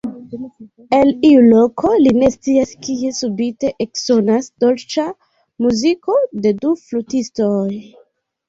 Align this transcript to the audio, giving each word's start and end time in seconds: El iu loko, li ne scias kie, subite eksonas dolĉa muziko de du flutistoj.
El 0.99 1.11
iu 1.27 1.41
loko, 1.49 1.91
li 2.05 2.13
ne 2.21 2.31
scias 2.35 2.71
kie, 2.87 3.11
subite 3.17 3.71
eksonas 3.87 4.49
dolĉa 4.65 5.07
muziko 5.67 6.17
de 6.47 6.55
du 6.65 6.73
flutistoj. 6.89 7.79